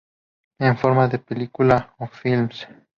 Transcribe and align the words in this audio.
En 0.57 0.77
forma 0.79 1.07
de 1.09 1.19
películas 1.19 1.85
o 1.99 2.07
films. 2.07 2.67